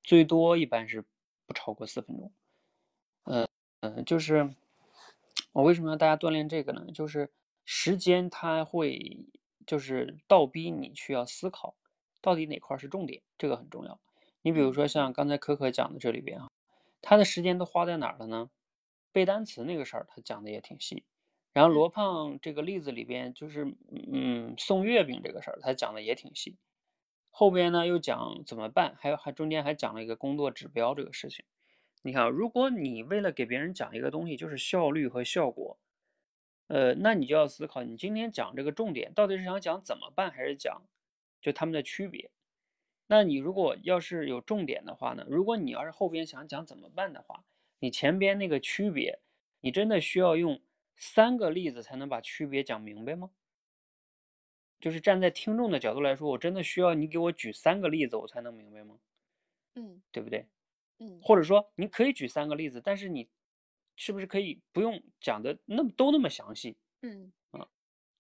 [0.04, 1.04] 最多一般是
[1.47, 2.32] 不超过四分钟。
[3.23, 3.47] 呃，
[3.80, 4.54] 嗯，就是
[5.54, 6.86] 我为什么要大家锻炼这个呢？
[6.93, 7.32] 就是
[7.63, 9.25] 时间它会
[9.65, 11.75] 就是倒逼你去要思考，
[12.25, 13.99] 到底哪块是重点，这个很重要。
[14.41, 16.49] 你比如说像刚才可可讲的这里边啊，
[16.99, 18.49] 他的时间都花在哪儿了呢？
[19.11, 21.05] 背单词那个事儿他讲的也挺细。
[21.53, 23.77] 然后罗胖这个例子里边就是
[24.11, 26.57] 嗯送月饼这个事儿，他讲的也挺细。
[27.29, 31.45] 后边呢又讲怎么办，还有还中间还讲了一个工作指标这个事情。
[32.01, 35.77] 你看，如果你为了给别人讲一个东西，就是效率和效果，
[36.67, 40.81] 呃，那你就要思考，你今天讲这个重点到底是想讲怎么办，还是讲
[41.45, 42.31] 就他们的区别？
[43.05, 45.23] 那你如果要是有重点的话呢？
[45.29, 47.45] 如果你要是后边想讲怎么办的话，
[47.77, 49.19] 你前边那个区别，
[49.62, 50.60] 你真的需要用。
[50.97, 53.29] 三个例子才能把区别讲明白吗？
[54.79, 58.97] 就是站在听众的角度来说，我真的需要你给我举三个例子，我才能明白吗？
[59.75, 60.47] 嗯，对不对？
[60.99, 63.27] 嗯，或者说你可以举三个例子，但是你
[63.97, 66.77] 是不是可以不用讲的那么都那么详细？
[67.01, 67.44] 嗯，啊，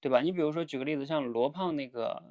[0.05, 0.21] 对吧？
[0.21, 2.21] 你比如说举个例子，像罗胖那个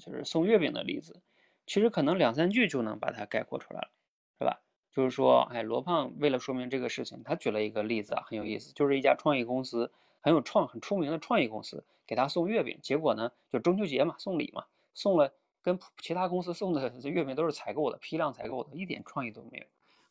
[0.00, 1.22] 就是送月饼的例子，
[1.64, 3.90] 其实可能两三句就能把它概括出来了，
[4.36, 4.60] 是吧？
[4.90, 19.66] 就是说，哎，罗胖为了说明这个事情，他举了一个例子啊，很有意思，就是一家创意公司，很有创、很出名的创意公司，给他送月饼，结果呢，就中秋节嘛，送礼嘛，送了跟其他公司送的 月饼都是采购的，批量采购的，一点创意都没有。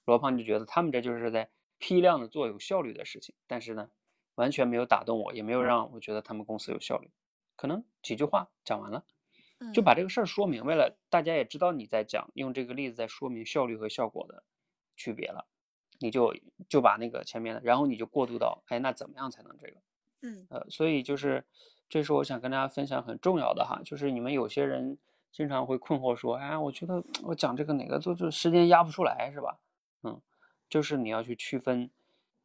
[0.06, 3.90] 罗胖就觉得他们这就是在批量的做有效率的事情，但是呢，
[4.40, 7.12] 完全没有打动我，也没有让我觉得他们公司有效率。
[7.56, 9.04] 可能几句话讲完了，
[9.74, 14.44] 就把这个事儿说明白了，大家也知道你在讲，用这个例子在说明效率和效果的。
[15.02, 15.46] 区别了，
[16.00, 16.36] 你就
[16.68, 19.76] 就把那个前面的，然后你就过渡到，哎，那怎么样才能这个？
[20.24, 21.46] 嗯，呃，所以就是，
[21.88, 24.98] 这是我想跟大家分享很重要的哈，就是你们有些人
[25.32, 29.58] 经常会困惑说，哎，我觉得我讲这个哪个都就时间压不出来，是吧？
[30.04, 30.22] 嗯，
[30.70, 31.90] 就是你要去区分，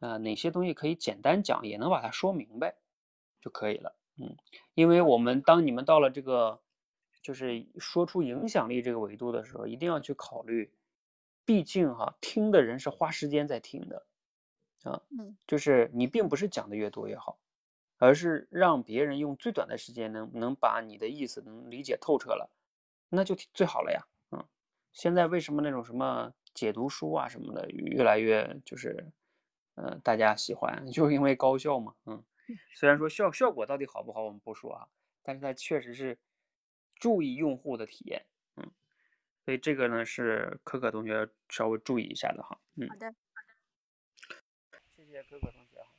[0.05, 2.77] 呃，哪些东西可以简单讲，也能把它说明白
[3.41, 3.97] 就可以了。
[4.19, 4.37] 嗯，
[4.75, 6.61] 因为我们当你们到了这个，
[7.23, 10.71] 就是说出影响力这个维度的时候，一定要去考虑。
[11.47, 14.05] 毕竟哈，听的人是花时间在听的，
[14.83, 17.39] 啊，嗯，就是你并不是讲的越多越好，
[17.97, 22.51] 而是让别人用最短的时间能能把你的意思能理解透彻了，
[23.09, 24.45] 那就最好了呀，嗯，
[24.93, 29.11] 现在为什么那种什么解读书啊什么的越来越就是，
[29.75, 32.23] 呃，大家喜欢， 就是因为高效嘛，嗯，
[32.75, 34.89] 虽然说效效果到底好不好我们不说啊，
[35.23, 36.19] 但是它确实是
[36.97, 38.27] 注意用户的体验。
[38.57, 38.71] 嗯
[39.45, 45.93] 所以这个呢是可可同学稍微注意一下的哈，嗯，好的，好的，谢谢可可同学哈。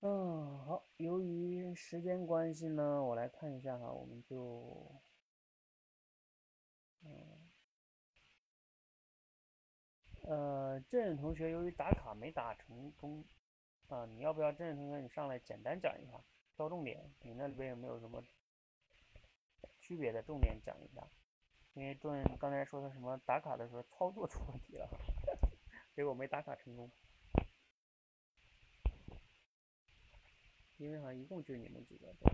[0.00, 5.00] 嗯，好，由于时间关系呢，我来看一下哈，我们就，
[7.04, 7.33] 嗯，
[10.26, 13.24] 呃，郑任同学由于打卡没打成功，
[13.88, 16.24] 啊，你要不要郑任同学你上来简单讲一下，
[16.56, 18.24] 挑重点，你那里边有没有什么
[19.80, 21.06] 区别的重点讲一下？
[21.74, 24.88] 因为众人刚才说的什么打卡的时候操作出问题了，
[25.94, 26.90] 结果没打卡成功。
[30.78, 32.30] 因为好像一共就你们几个在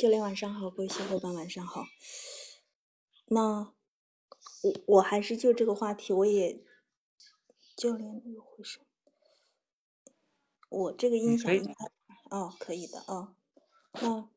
[0.00, 1.84] 教练晚上好，各位小伙伴晚上好。
[3.26, 3.70] 那
[4.62, 6.64] 我我还是就这个话题，我也
[7.76, 8.82] 教练有回声。
[10.70, 11.74] 我这个音响应该
[12.34, 13.34] 哦，可以的哦。
[14.00, 14.30] 那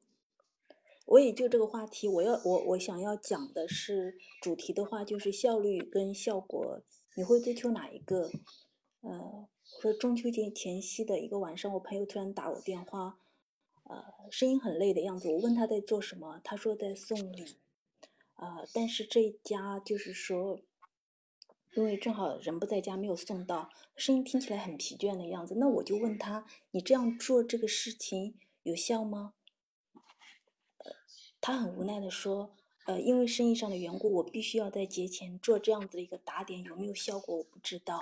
[1.06, 6.82] 我也就这个话题，我要我我想要讲的是主题的话，就是效率跟效果，
[7.16, 8.30] 你会追求哪一个？
[9.00, 9.48] 呃，
[9.82, 13.18] 说中秋节前夕的一个晚上，我朋友突然打我电话，
[13.84, 15.30] 呃，声音很累的样子。
[15.30, 17.58] 我问他在做什么，他说在送礼，
[18.36, 20.60] 呃，但是这一家就是说。
[21.76, 25.56] 因为正好人不在家，没有送到，声音听起来很疲倦的样子。
[25.58, 29.34] 那我就问他：“你这样做这个事情有效吗？”
[30.78, 30.92] 呃，
[31.42, 32.54] 他很无奈的说
[32.86, 38.00] ：“呃，因为生意上的缘故，我必须要在节前做这样子的一个打点，有没有效果我不知道。”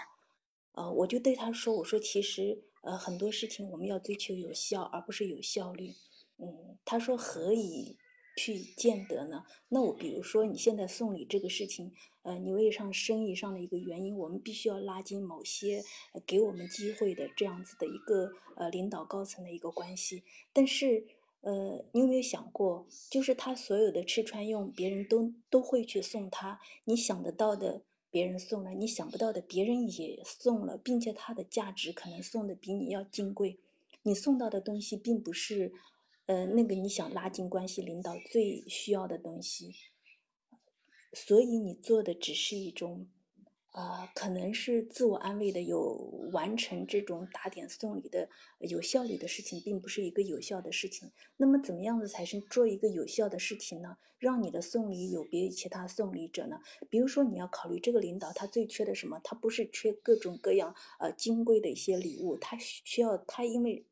[0.75, 5.93] 呃，我就对他说：“我说其实呃很多事情我们要追求有效，而不是有效率。”
[6.37, 7.97] 嗯，他说：“何以
[8.35, 11.91] 去见得呢？”那我比如说你现在送礼这个事情。
[12.23, 15.83] 呃，你为上生意上的一个原因，我们必须要拉近某些
[16.23, 20.23] 给我们机会的这样子的一个呃领导高层的一个关系。
[20.53, 21.03] 但是，
[21.41, 26.59] 呃，你有没有想过，就是他所有的吃穿用，别人都都会去送他。
[26.83, 27.81] 你想得到的，
[28.11, 33.57] 别人送了；你想不到的，别人也送了，并且它的价值可能送的比你要金贵。
[34.03, 35.73] 你送到的东西并不是。
[36.27, 39.73] 呃，那个你想拉近关系，领导最需要的东西，
[41.11, 43.07] 所以你做的只是一种。
[43.73, 45.93] 呃，可能是自我安慰的，有
[46.33, 48.27] 完成这种打点送礼的
[48.59, 51.09] 有效率的事情，并不是一个有效的事情。
[51.37, 53.95] 那么，怎么样子才是做一个有效的事情呢？
[54.19, 56.59] 让你的送礼有别于其他送礼者呢？
[56.89, 59.21] 比如说，你要考虑这个领导他最缺的什么？
[59.23, 63.85] 他不是缺各种各样呃金贵的一些礼物，他需要他因为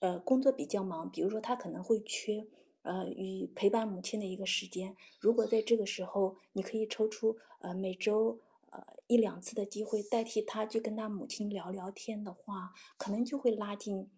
[0.00, 2.46] 呃工作比较忙，比如说他可能会缺
[2.82, 4.94] 呃与陪伴母亲的一个时间。
[5.18, 8.38] 如果在这个时候，你可以抽出呃每周。
[8.74, 14.10] 呃，一两次的机会代替他去跟他母亲聊聊天的话，可能就会拉近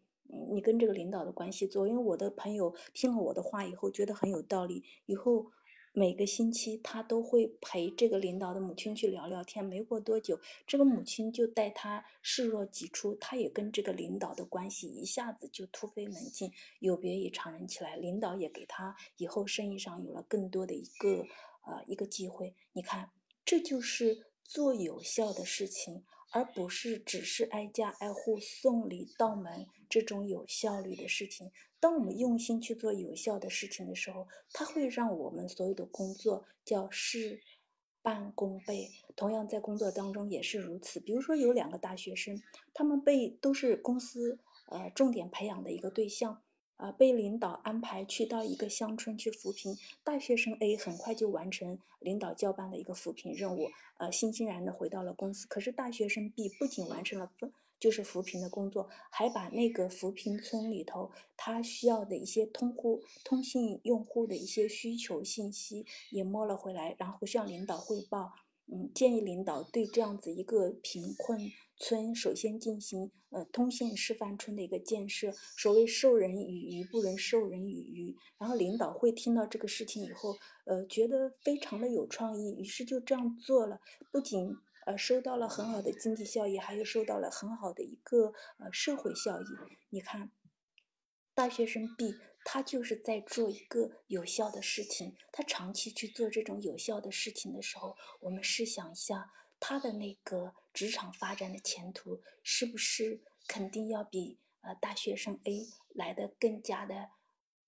[0.54, 1.66] 你跟这个领导的关系。
[1.66, 5.52] 做，因为我的朋友听了我的话以后，觉得很有道理，以后
[5.92, 9.62] 每个星期他都会陪这个领导的母亲去聊聊天。
[9.62, 17.94] 没过多久，这个母亲就待他视若己出，他也跟这个领导的关系一下子就突飞猛进，有别于常人起来。
[17.96, 21.26] 领导也给他以后生意上有了更多的一个
[21.66, 22.54] 呃一个机会。
[22.72, 23.10] 你看，
[23.44, 24.25] 这就是。
[24.48, 31.50] 做有效的事情，而不是只是挨家挨户送礼到门这种有效率的事情。
[31.78, 37.42] 当我们用心去做有效的事情的时候，它会让我们所有的工作叫事
[38.02, 38.90] 半功倍。
[39.14, 40.98] 同样在工作当中也是如此。
[41.00, 46.42] 比如说有两个大学生，他们被都是公司呃重点培养的一个对象。
[46.76, 55.46] 啊，被领导安排去到一个乡村去扶贫，大学生 A 很快就完成领导交办的一个扶贫任务，呃，欣欣然的回到了公司。
[55.46, 57.30] 可是大学生 B 不仅完成了
[57.78, 68.32] 就是扶贫的工作，还把那个扶贫村里头他需要的一些通户、通信用户的一些需求信息也摸了回来，然后向领导汇报。
[68.68, 71.52] 嗯，建议领导对这样子一个贫困。
[71.78, 89.44] 村首先进行呃通信示范村的一个建设，所谓授人以鱼不能授人以渔，然后领导会听到这个事情以后，呃觉得非常的有创意，于是就这样做了，不仅呃收到了很好的经济效益，还有收到了很好的一个呃社会效益。
[89.90, 90.30] 你看，
[91.34, 99.30] 大学生 B 他就是在做一个有效的事情，他长期去做这种有效的事情的时候，我们试想一下。
[99.58, 107.10] 他的那个职场发展的前途，是不是肯定要比呃大学生 A 来的更加的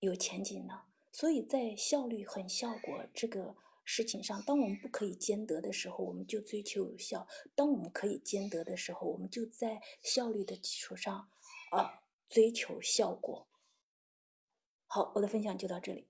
[0.00, 0.82] 有前景呢？
[1.10, 11.30] 所以在效率和效果这个事情上，当我们不可以兼得的时候，我们就追求有效；当我们可以兼得的时候，我们就在效率的基础上
[11.70, 13.48] 啊追求效果。
[14.86, 16.08] 好，我的分享就到这里，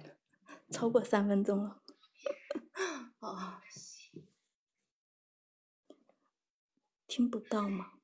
[0.70, 1.82] 超过三分钟了，
[3.20, 3.62] 啊。
[7.08, 7.94] 听不到吗？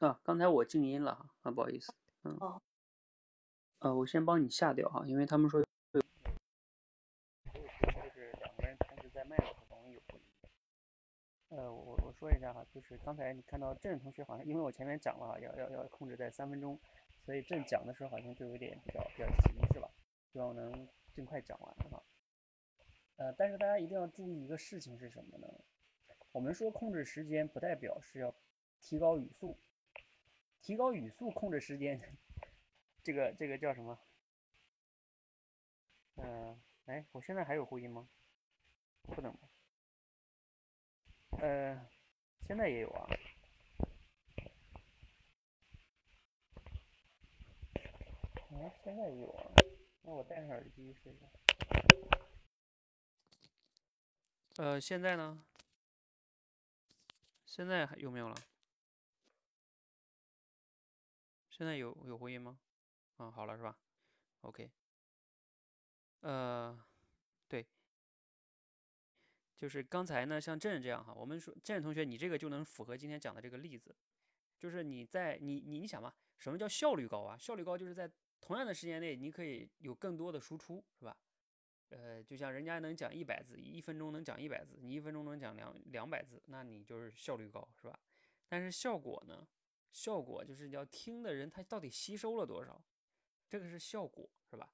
[0.00, 1.94] 啊，刚才我静音了哈，啊，不好意思，
[2.24, 2.60] 嗯，哦，
[3.78, 6.00] 呃，我先帮你下掉哈，因为他们说，就
[8.10, 10.00] 是两个人同时在麦的时候容易有。
[11.50, 16.80] 呃，我我说一下哈，就是刚才你看到郑同学好像，因为我前面讲了要要要控制在三分钟，
[17.24, 19.88] 所以郑讲的时候好像就有点比较比较急是吧？
[20.32, 22.02] 希望能尽快讲完哈。
[23.16, 25.46] 呃，但是大家一定要注意一个事情是什么呢？
[26.38, 28.32] 我们说控制时间，不代表是要
[28.80, 29.58] 提高语速。
[30.62, 32.00] 提高语速控制时间，
[33.02, 33.98] 这个这个叫什么？
[36.14, 38.08] 嗯，哎，我现在还有回音吗？
[39.02, 39.36] 不能。
[41.40, 41.84] 呃，
[42.46, 43.08] 现在也有啊。
[48.52, 49.50] 哎，现在也有啊。
[50.02, 51.26] 那我戴上耳机试一下。
[54.58, 55.44] 呃，现在呢？
[57.58, 58.36] 现在还有没有了？
[61.50, 62.56] 现在有有回音吗？
[63.16, 63.76] 嗯，好了是吧
[64.42, 64.70] ？OK。
[66.20, 66.80] 呃，
[67.48, 67.66] 对，
[69.56, 73.92] 就是刚才呢，像郑这样哈，我们说郑同学，你这个就能符合今天讲的这个例子，
[74.56, 77.36] 就是你在你你你想嘛，什么叫效率高啊？
[77.36, 78.08] 效率高就是在
[78.40, 81.16] 同样的时间内，你可以有更多的输出，是吧？
[81.90, 87.98] 呃，就像人家能讲一百字，一分钟能讲一百字，你一分钟能讲两两百字，那你就是效率高，是吧？
[88.48, 89.46] 但是效果呢？
[89.90, 92.80] 效果就是要听的人他到底吸收了多少，
[93.48, 94.70] 这个是效果，是吧？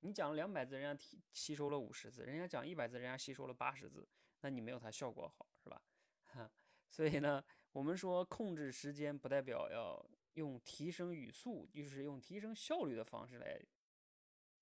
[0.00, 4.06] 你讲了两百字，人家吸吸收了五十字，人家讲一百字，人家吸收了八十字，
[4.42, 5.82] 那你没有他效果好，是吧？
[6.26, 6.50] 哈，
[6.90, 7.42] 所以呢，
[7.72, 10.04] 我们说控制时间不代表要
[10.34, 13.60] 用提升语速，就是用提升效率的方式来。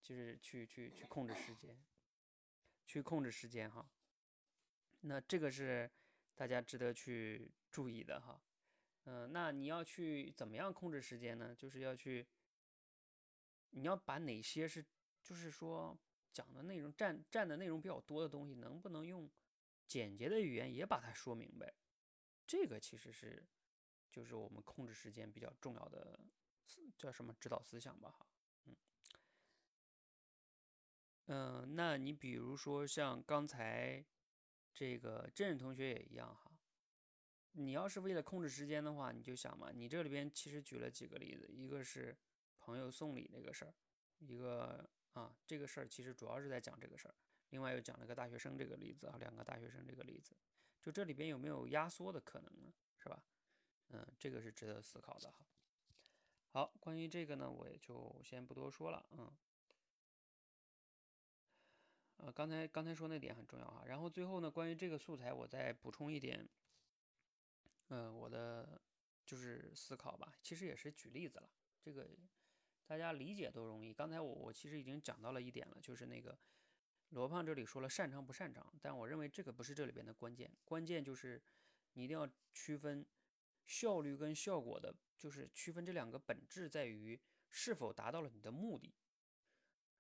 [0.03, 1.77] 就是去去去控制时间，
[2.87, 3.91] 去控制时间哈。
[5.01, 5.91] 那这个是
[6.35, 8.41] 大家值得去注意的哈。
[9.05, 11.55] 嗯，那你要去怎么样控制时间呢？
[11.55, 12.27] 就是要去
[13.71, 14.85] 你要把哪些是
[15.23, 15.99] 就是说
[16.33, 19.31] 讲的内容占占的内容比较多的东西，能不能用
[19.87, 21.75] 简洁的语言也把它说明白？
[22.47, 23.47] 这个其实是
[24.11, 26.19] 就是我们控制时间比较重要的
[26.97, 28.11] 叫什么指导思想吧？
[28.11, 28.27] 哈，
[28.65, 28.77] 嗯
[31.29, 34.05] 嗯，那你比如说像刚才
[34.75, 36.51] 这个郑同学也一样哈。
[37.53, 42.17] 你要是为了控制时间的话，你就想嘛，你这里边其实举了几个例子，一个是
[42.59, 43.75] 朋友送礼那个事儿，
[44.19, 47.15] 一个啊这个事儿其实主要是在讲这个事儿，
[47.51, 50.37] 另外又讲了个大学生这个例子啊，两个大学生这个例子，
[50.81, 52.73] 就这里边有没有压缩的可能呢？
[52.97, 53.25] 是吧？
[53.89, 55.45] 嗯，这个是值得思考的哈。
[56.53, 59.31] 好，关于这个呢，我也就先不多说了，嗯。
[62.19, 66.49] 呃，刚才刚才说那点很重要哈，然后最后呢，关于这个素材，我再补充一点。
[67.91, 68.81] 嗯，我的
[69.25, 71.49] 就是思考吧，其实也是举例子了，
[71.81, 72.07] 这个
[72.87, 73.95] 大家理解都容易。
[73.95, 76.37] 刚才我我其实已经讲到了一点了，就是那个
[77.11, 81.41] 罗胖这里说了擅长不擅长，但我认为这个不是这里边的关键，关键就是
[81.95, 83.07] 你一定要区分
[83.65, 88.93] 效率跟效果的，就是区分这两个本质在于是否达到了你的目的。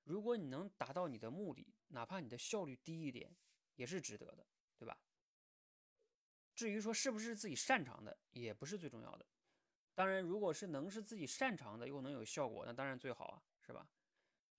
[0.04, 3.34] 如果你能达到你的目的，哪怕你的效率低一点，
[3.76, 4.98] 也是值得的，对吧？
[6.54, 9.26] 至于说是不是自己擅长的，也不是最重要的。
[9.94, 13.88] 当然，如果是能是自己擅长的，又能有效果，那当然最好啊，是吧？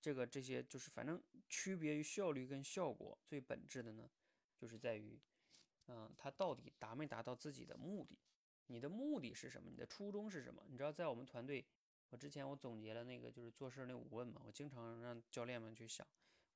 [0.01, 4.09] 这个这些就是反正区别于效率跟效果最本质的呢，
[4.57, 5.19] 就是在于，
[5.87, 8.17] 嗯，他到底达没达到自己的目的？
[8.67, 9.69] 你的目的是什么？
[9.69, 10.63] 你的初衷是什么？
[10.67, 11.65] 你知道，在我们团队，
[12.09, 16.07] 我之前我总结了那个就是做事那五问嘛，我经常让教练们去想，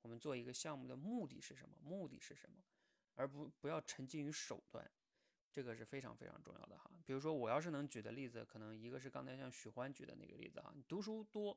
[0.04, 1.76] 我们做一个项目的目的是什么？
[1.82, 2.64] 目的是什么？
[3.16, 4.90] 而不不要沉浸于手段。
[5.52, 11.56] 这个是非常非常重要的哈，比如说我要是能举的例子，可能一个是刚才像许欢举的那个例子哈，你读书多，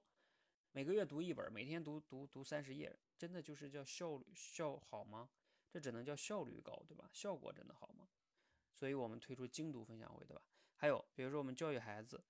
[0.73, 5.31] 每个月读一本，每天读读读三十页，真的就是叫效率效好吗？
[5.71, 7.09] 这只能叫效率高，对吧？
[7.11, 8.07] 效果真的好吗？
[8.75, 10.43] 所以我们推出精读分享会，对吧？
[10.75, 12.23] 还有比如说我们教育孩子，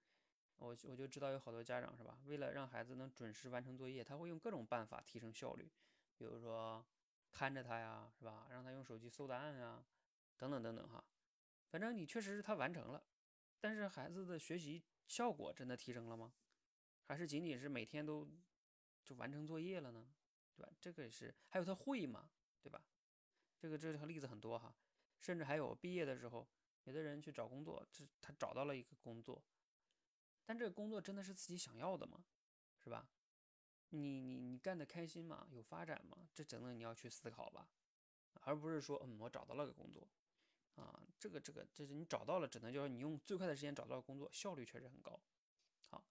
[0.59, 5.69] 我我就知道有好多家长是吧，为了让孩子能准时完成作业，他会用各种办法提升效率，
[6.17, 6.85] 比如说
[7.31, 8.47] 看着他呀，是吧？
[8.51, 9.85] 让他用手机搜答案呀，
[10.37, 11.05] 等等等等哈。
[11.69, 13.05] 反正你确实是他完成了，
[13.61, 16.33] 但是孩子的学习效果真的提升了吗？
[17.05, 18.29] 还是仅仅是每天都
[19.05, 20.09] 就完成作业了呢？
[20.57, 20.73] 对吧？
[20.81, 22.31] 这个也是，还有他会吗？
[22.63, 22.83] 对吧？
[23.59, 24.75] 这个这个例子很多哈，
[25.21, 26.49] 甚至还有毕业的时候，
[26.85, 29.45] 有的人去找工作，这他找到了一个工作，
[30.45, 32.25] 但这个工作真的是自己想要的吗？
[32.79, 33.09] 是吧？
[33.91, 35.47] 你你你干的开心吗？
[35.51, 36.29] 有发展吗？
[36.35, 37.69] 这真的你要去思考吧，
[38.43, 40.09] 而不是说嗯我找到了个工作。
[40.77, 45.19] 啊，这个这个，这是你找到了，只能就是你用最快的时间找到工作，效率确实很高。
[45.89, 46.05] 好，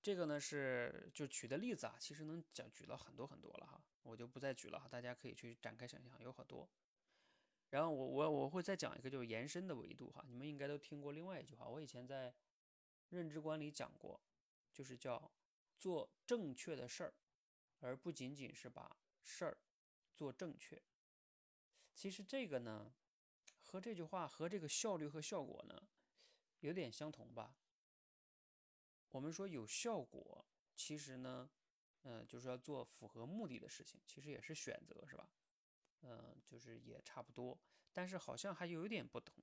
[0.00, 6.68] 这个呢是就举的例子啊，其实能讲举了很多很多了哈，我就不再举了哈，大家可以去展开想象，有很多。
[7.70, 12.32] 然后我我我会再讲一个就是延伸的维度哈，你们应该都听过另外一句话，我以前在
[13.08, 14.20] 认知观里讲过，
[14.72, 15.28] 就是叫
[15.84, 17.14] 做正确的事儿，
[17.80, 19.58] 而不仅仅是把事儿
[20.14, 20.82] 做正确。
[21.94, 22.94] 其实这个呢。
[23.60, 25.88] 和这句话和这个效率和效果呢，
[26.60, 27.56] 有点相同吧？
[29.10, 31.50] 我们说有效果，其实呢，
[32.02, 35.28] 嗯，就是要做符合目的的事情，其实也是选择，是吧？
[36.02, 37.58] 嗯，就是也差不多，
[37.92, 39.42] 但是好像还有点不同。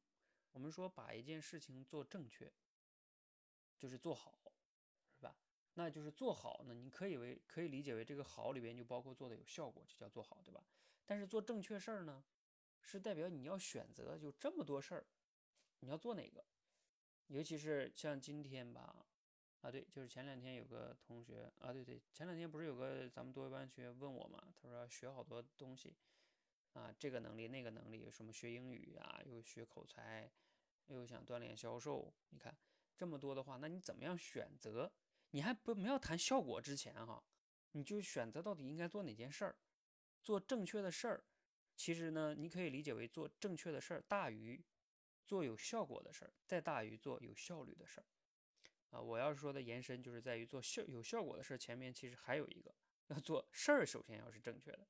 [0.52, 2.50] 我们说把一件事情做正确，
[3.78, 4.41] 就是做好，
[5.74, 10.64] 那就是做好呢，你可以为可以理解为这个好里边就包括做的有效果，就叫做好，对吧？
[11.06, 12.24] 但是做正确事儿呢？
[12.82, 15.06] 是代表你要选择，就这么多事儿，
[15.80, 16.44] 你要做哪个？
[17.28, 19.06] 尤其是像今天吧，
[19.62, 25.96] 啊对，就是前两天有个同学啊，对对，前两天不是有个咱们多一班学员问我嘛，他说要学好多东西
[26.74, 30.30] 啊，这个能力那个能力，什么学英语啊，又学口才，
[30.88, 32.58] 又想锻炼销售，你看
[32.98, 34.92] 这么多的话，那你怎么样选择？
[35.32, 37.24] 你还不没有谈效果之前哈，
[37.72, 39.56] 你就选择到底应该做哪件事儿，
[40.24, 41.24] 做正确的事儿。
[41.76, 44.64] 其实呢，你可以理解为做正确的事儿大于
[45.26, 48.06] 做有效果的事儿，再大于做有效率的事儿
[48.92, 49.02] 啊。
[49.02, 52.76] 我要说的延伸就是在于做效有效果的事儿前面，其实还有一个
[53.08, 54.88] 要做事儿，首先要是正确的，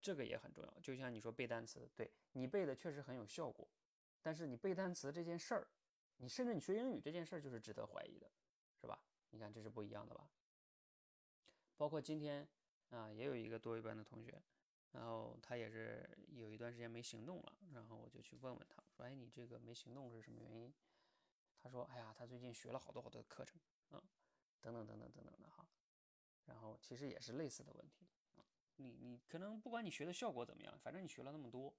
[0.00, 0.80] 这个也很重要。
[0.80, 3.68] 就像你说背单词，对你背的确实很有效果，
[4.22, 5.68] 但是你背单词这件事儿，
[6.18, 8.30] 你甚至你学英语这件事儿就是值得怀疑的，
[8.80, 9.04] 是吧？
[9.30, 10.30] 你看这是不一样的吧？
[11.76, 12.48] 包括今天
[12.90, 14.42] 啊，也有一个多一班的同学。
[14.92, 20.74] 然后他也是有一段时间没行动了，然后我就去问问他，说：“哎，你这个没行动是什么原因？”
[21.62, 23.60] 他说：“哎呀，他最近学了好多好多的课程，
[23.90, 24.02] 嗯，
[24.60, 25.64] 等等等等等等的哈。”
[26.46, 28.44] 然后其实也是类似的问题啊。
[28.78, 31.72] 你你可能不管你学的效果怎么样，反正你学了那么多，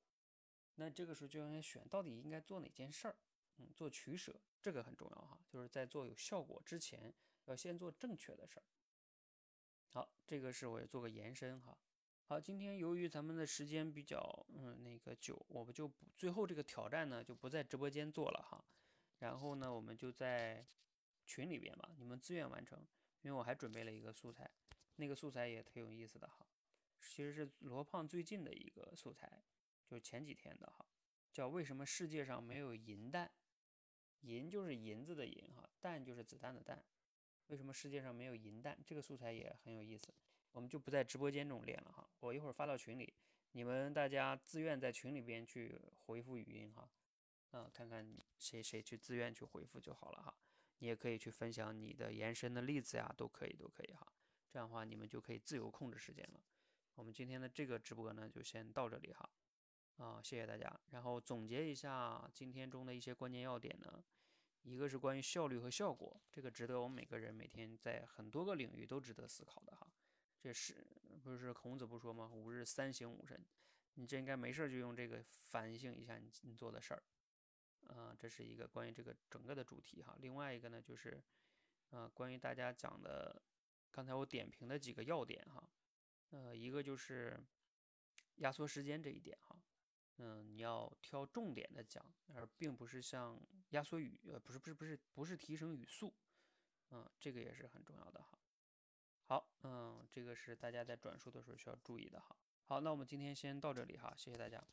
[0.76, 3.18] 那这个时候就应该选到底应该做哪件事儿，
[3.58, 5.38] 嗯，做取舍，这个很重要哈。
[5.49, 7.14] 就是在做有效果之前，
[7.52, 8.64] 要先做正确的事儿。
[9.89, 11.78] 好，这个是我也做个延伸哈。
[12.24, 18.64] 好，今天由于咱们的时间比较嗯那个久，我们就不最后这个挑战呢就不在直播间做了哈。
[19.20, 20.66] 然后呢，我们就在
[21.26, 22.80] 群里边吧，你们自愿完成，
[23.22, 24.49] 因为我还准备了一个素材，
[24.95, 26.47] 那个素材也挺有意思的哈。
[27.02, 29.43] 其实是罗胖最近的一个素材，
[29.86, 30.86] 就是前几天的哈，
[31.34, 33.30] 叫为什么世界上没有银弹？
[34.22, 36.82] 银就是银子的银哈，弹就是子弹的弹。
[37.52, 38.78] 为什么世界上没有银弹？
[38.88, 40.08] 这个素材也很有意思，
[40.54, 42.10] 我们就不在直播间中练了哈。
[42.22, 43.14] 我一会儿发到群里，
[43.52, 46.89] 你们大家自愿在群里边去回复语音哈，
[47.52, 50.34] 啊，看看谁谁去自愿去回复就好了哈。
[50.78, 54.08] 你也可以去分享你的延伸的例子呀，都可以都可以哈。
[54.49, 56.41] 这样的话，你们就可以自由控制时间了。
[56.95, 59.30] 我们今天的这个直播呢，就先到这里哈。
[59.97, 60.74] 啊，谢谢大家。
[60.91, 64.02] 然后总结一下今天中的一些关键要点呢。
[64.64, 69.88] 一个是关于效率和效果，这个值得我们每个人每天在很多个领域都值得思考的哈。
[70.39, 70.88] 这是
[71.24, 72.30] 不是孔子不说吗？
[72.34, 73.43] 吾日三省吾身，
[73.95, 77.03] 你这应该没事就用这个反省一下你你做的事儿。
[77.88, 80.16] 啊，这是一个关于这个整个的主题哈。
[80.20, 81.22] 另外一个呢，就是
[81.89, 83.41] 啊，关于大家讲的
[83.89, 85.68] 刚才我点评的几个要点哈。
[86.30, 87.38] 呃，一个就是
[88.38, 89.51] 压缩时间这一点哈。
[90.18, 92.05] 嗯，你要挑重点的讲，
[92.36, 93.39] 而并不是像
[93.70, 96.14] 压缩语，呃，不是不是不是不是提升语速，
[96.91, 98.38] 嗯，这个也是很重要的哈。
[99.26, 102.36] 好，嗯，这个是大家在转述的时候需要注意的哈。
[102.66, 104.64] 好，那我们今天先到这里哈，谢谢大家。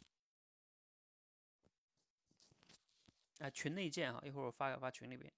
[3.39, 5.33] 哎，群内见哈，一会儿我发发群里边。